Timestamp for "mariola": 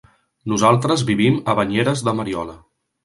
2.21-2.57